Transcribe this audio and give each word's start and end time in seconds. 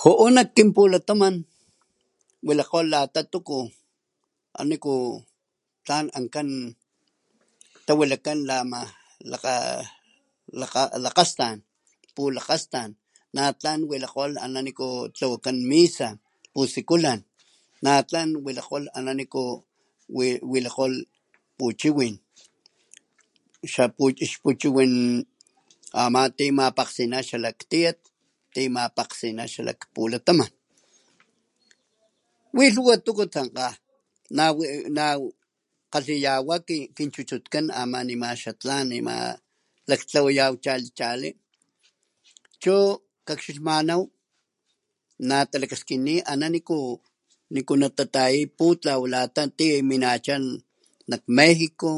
Ju'u 0.00 0.26
nak 0.36 0.48
kinpulataman 0.56 1.34
wilakgolh 2.46 2.90
lata 2.92 3.20
tuku 3.32 3.60
a 4.58 4.60
niku 4.68 4.94
tlan 5.84 6.06
ankan 6.18 6.48
tawilakan 7.86 8.38
lama 8.50 8.80
lakga 9.30 9.54
lakga 10.60 10.82
lakgastan 11.04 11.56
pulakgastan 12.14 12.88
na 13.34 13.42
tlan 13.60 13.80
wilakgolh 13.90 14.36
ana 14.44 14.60
niku 14.66 14.88
tlawakan 15.16 15.58
misa 15.70 16.08
pusikulan 16.52 17.20
natlan 17.84 18.30
wilakgolh 18.46 18.88
ana 18.96 19.12
ni 19.14 19.18
niku 19.20 19.44
wi' 20.16 20.38
wilakgolh 20.52 21.00
puchiwin 21.58 22.14
xa 23.72 23.84
puxku 23.96 24.50
chiwinan 24.60 25.26
ama 26.02 26.22
ti 26.36 26.46
mapakgsina 26.58 27.16
xa 27.28 27.36
laktiyat 27.44 27.98
timapakgsinan 28.54 29.50
xalak 29.54 29.80
pulataman 29.94 30.48
wi 32.56 32.66
lhuwa 32.74 32.94
tuku 33.04 33.24
tsankga 33.32 33.66
nawi 34.38 34.66
naw 34.98 35.20
kgalhiyawa 35.92 36.56
kin 36.66 37.08
chuchutkan 37.14 37.66
ama 37.80 37.98
nima 38.08 38.28
xa 38.42 38.50
tlan 38.60 38.88
ama 38.88 38.94
nima 38.94 39.14
laktlawayaw 39.90 40.52
chali 40.64 40.88
chali 40.98 41.30
chu 42.62 42.74
kakxilhmanaw 43.26 44.02
natalakaskini 45.28 46.14
ana 46.30 46.46
niku 46.54 46.78
niku 47.54 47.72
natataya 47.76 48.48
putlaw 48.58 49.00
lata 49.12 49.42
ti 49.58 49.68
minacha 49.88 50.34
nak 51.10 51.24
México 51.36 51.90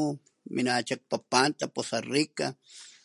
minacha 0.54 0.94
kpapantla, 1.06 1.66
Poza 1.74 1.98
Rica 2.12 2.48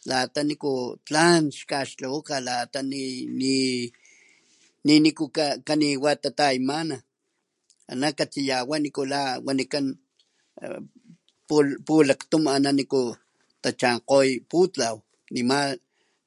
lata 0.10 0.40
niku 0.50 0.72
tlan 1.02 1.50
xkaxtlawaka 1.58 2.36
lata 2.48 2.80
ni' 2.86 3.26
ni 3.26 3.90
niku 4.86 5.34
nikaniwa 5.34 6.14
tatayamana 6.14 7.02
ana 7.90 8.14
katsiyawa 8.20 8.74
nikula 8.84 9.22
wanikan 9.46 9.88
e 10.62 10.66
pulaktun 11.88 12.44
ana 12.54 12.70
niku 12.78 13.02
tachankgoy 13.66 14.30
putlaw 14.52 14.96
nima 15.34 15.60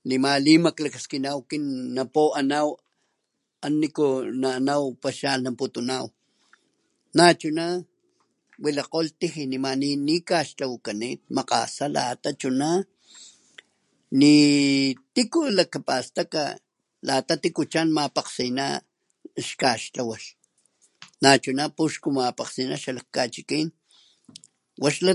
nima 0.09 0.33
limaklakaskinaw 0.45 1.39
kin 1.51 1.65
napu'anaw 1.97 2.69
ana 3.63 3.79
niku 3.81 4.07
nanaw 4.43 4.83
paxialhnanputunaw 5.03 6.07
nachuna 7.19 7.67
wilakgolh 8.65 9.13
tijia 9.21 9.45
nima 9.53 9.71
ni 9.81 9.89
ni'kaxtlawakanit 10.07 11.21
makgasa 11.37 11.85
lata 11.97 12.31
chuna 12.41 12.69
ni 14.21 14.33
tiku 15.15 15.41
lakapastaka 15.59 16.43
lata 17.09 17.35
tiku 17.43 17.63
chan 17.73 17.87
mapakgsina 17.95 18.83
xkaxtlawalh 19.39 20.27
nachuna 21.23 21.71
puxku 21.77 22.09
mapakgsina 22.11 22.75
xa 22.83 22.99
lakkachikin 22.99 23.69
wa' 24.83 25.15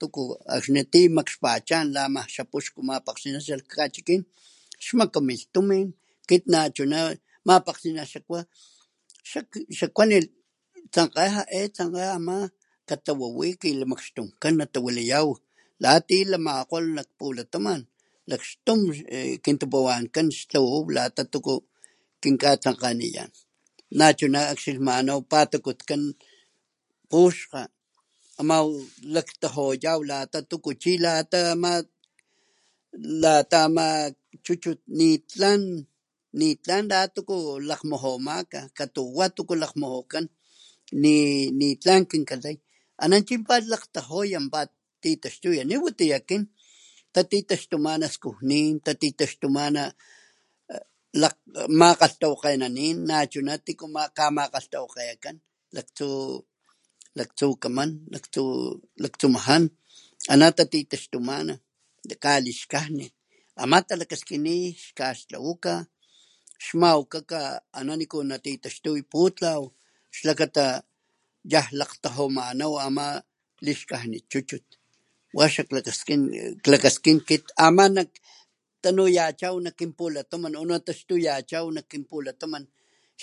tuku 0.00 0.22
akxni 0.54 0.82
ti 0.92 1.00
makxpachan 1.16 1.86
lama 1.96 2.20
xa 2.34 2.42
puxku 2.52 2.80
mapakgsina 2.88 3.38
xa 3.46 3.54
lak 3.60 3.68
kachikin 3.78 4.22
xmakamilh 4.86 5.46
tumin 5.54 5.86
kit 6.28 6.44
nachuna 6.52 6.98
mapakgsina 7.48 8.02
xa 8.10 8.18
kwa 8.26 8.40
xa 9.78 9.86
kwanilh 9.96 10.28
tsankga 10.92 11.22
ja'e, 11.34 11.60
tsankga 11.76 12.02
ama 12.16 12.36
katlawawi 12.88 13.48
kilimakxtunkan 13.62 14.54
natawilayaw 14.58 15.28
lati 15.82 16.16
lamakgoh 16.30 16.84
nak 16.96 17.08
pulataman 17.18 17.80
lakxtun 18.30 18.80
e 19.16 19.38
kintapuwankan 19.44 20.26
xtlawaw 20.38 20.82
lata 20.96 21.22
tu 21.32 21.38
kinkatsankganiyan 22.22 23.30
nachuna 23.98 24.40
akxilhmanaw 24.52 25.18
patakutkan 25.30 26.02
puxkga 27.10 27.60
amaw 28.40 28.66
lakgtajuyaw 29.14 29.98
lata 30.10 30.38
tuku 30.50 30.70
chi 30.82 30.92
lata 31.04 31.38
ama, 31.54 31.72
lata 33.24 33.58
ama 33.66 33.86
chuchut 34.44 34.80
nitlan 34.98 35.62
nitlan 36.40 36.82
la 36.90 37.00
tuku 37.16 37.36
lakgmujumaka 37.68 38.60
katuwa 38.78 39.24
tuku 39.36 39.54
lakgmujukan 39.62 40.26
ni 41.02 41.14
nitlan 41.60 42.02
kin 42.10 42.24
katsi 42.28 42.58
ana 43.02 43.16
chi 43.28 43.34
pat 43.48 43.62
lakgtajuya 43.72 44.38
pat 44.54 44.70
titaxtuya 45.02 45.62
ni 45.68 45.74
watiya 45.84 46.16
akin 46.18 46.42
tatitaxtumana 47.14 48.06
skujnin, 48.14 48.74
tatitaxtumana 48.86 49.82
lakg 51.22 51.38
makgalhtawakgenanin 51.80 52.96
nachuna 53.10 53.52
tiku 53.66 53.86
kama 53.88 54.02
kamakgalhtawakgekan 54.18 55.36
laktsu 55.74 56.08
laktsukaman 57.18 57.90
laktsu 58.12 58.44
laktsumajan 59.02 59.62
ana 60.32 60.46
tatitaxtumana 60.58 61.54
kalixkajnit 62.24 63.14
ama 63.62 63.78
talakaskini 63.88 64.54
xkaxtlawaka 64.84 65.74
xmawakaka 66.64 67.38
ana 67.78 67.92
niku 68.00 68.18
natitaxtuy 68.30 69.00
putlaw 69.12 69.62
xlakata 70.16 70.84
yaj 71.52 71.68
lakgtajumananw 71.80 72.76
ama 72.86 73.06
lixkajnit 73.66 74.24
chuchut 74.30 74.66
wa 75.36 75.44
xa 75.52 75.62
klakaskin, 75.70 76.20
klakaskinkit 76.64 77.44
ama 77.66 77.84
nak 77.94 78.08
kin 78.12 78.94
lata 78.94 79.00
ktanuyachaw 79.00 79.56
nak 79.64 79.74
kin 79.78 79.92
pulataman 79.98 80.52
nataxtuyachaw 80.68 81.66
nak 81.74 81.86
kin 81.90 82.04
pulataman 82.10 82.64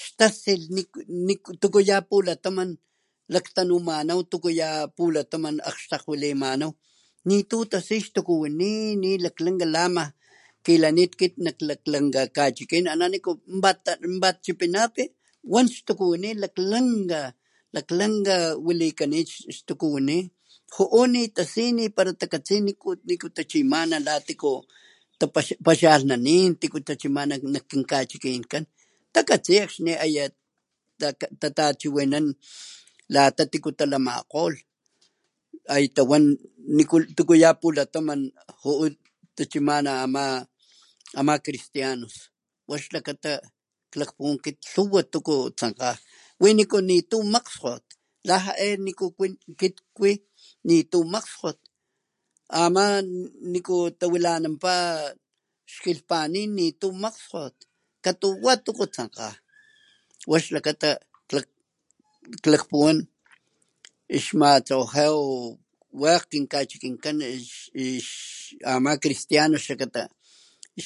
xtasilh 0.01 0.65
niku 1.07 1.79
ya 1.89 1.97
pulataman 2.09 2.69
laktanumanaw 3.33 4.19
tuku 4.31 4.49
ya 4.59 4.69
pulataman 4.97 5.55
akgxtakgajwalimanaw 5.69 6.71
nitu 7.27 7.57
tasi 7.71 7.95
ix 7.97 8.11
tukuwini 8.15 8.71
ni 9.01 9.11
laklanka 9.23 9.65
lama 9.75 10.03
jkilanit 10.61 11.57
lak 11.63 11.83
lanka 11.91 12.21
kachikin 12.35 12.85
akxni 12.91 13.17
chipinpat 13.21 13.87
ana' 13.87 13.95
niku 13.95 14.19
patchipinapi 14.21 15.03
wan 15.53 15.67
xtukuwini 15.71 16.29
lak'lanka 16.41 17.21
lak'lanka 17.75 18.35
walikanit 18.65 19.31
xtukuwini 19.55 20.17
ju'u 20.73 21.05
ni 21.05 21.29
tasi 21.35 21.63
ni 21.77 21.85
pala, 21.95 22.11
ni 22.11 22.19
takatsi 22.21 22.55
niku 22.59 23.27
tachimana 23.37 23.95
la 24.03 24.17
tiku 24.27 24.51
tapa 25.21 25.39
paxialhnanin 25.65 26.51
tiku 26.61 26.77
tachimana 26.87 27.33
nak 27.53 27.65
kin 27.69 27.83
ka'chikinkan 27.91 28.63
takatsi 29.15 29.53
akxni 29.65 29.93
aya 30.05 30.25
tatachiwinan 31.41 32.25
lata 33.13 33.43
tiku 33.66 33.71
talamakgolh 33.79 34.59
ay 35.75 35.83
tawan 35.95 36.25
niku 36.77 36.95
tuku 37.15 37.33
ya 37.43 37.49
pulataman 37.61 38.21
ju'u 38.61 38.85
tachimana 39.35 39.91
ama, 40.05 40.25
ama 41.19 41.33
cristianos 41.45 42.15
wa 42.69 42.75
xlakata 42.83 43.31
klakpuwan 43.93 44.35
kit 44.43 44.59
lhuwa 44.75 44.99
tuku 45.11 45.35
tsankga 45.57 45.89
wi 46.43 46.49
niku 46.57 46.77
nitu 46.87 47.17
makgskgot 47.33 47.85
la 48.27 48.35
ja'e 48.45 48.67
niku 48.85 49.05
kwi 49.17 49.27
kit, 49.55 49.79
kit 49.79 49.79
kwi 49.97 50.11
nitu 50.67 50.99
makgskgot 51.13 51.55
ama 52.61 52.85
niku 53.51 53.75
tawilananpa 53.99 54.73
xkilhpanitni 55.63 56.75
nitu 56.75 56.87
makgskgot 57.03 57.55
katuwa 58.03 58.51
tuku 58.65 58.83
tsankga 58.93 59.27
wa 60.31 60.37
xlakata 60.43 60.89
klak 61.31 61.47
klakpuwan 62.43 62.97
ix 64.17 64.25
matlawakgew 64.35 65.57
wekg 66.01 66.23
kinkachikinkan 66.31 67.17
ix 67.23 68.07
ama 68.71 68.91
cristiano 69.03 69.57
xakata 69.65 70.03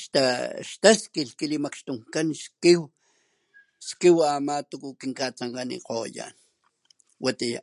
xta 0.01 0.23
xtaskil 0.69 1.29
kilimakxtunkan 1.39 2.27
skiw, 2.43 2.81
skiw 3.89 4.17
ama 4.33 4.55
tuku 4.69 4.89
kin 4.99 5.11
katsankgenikgoyan. 5.19 6.31
Watiya. 7.23 7.61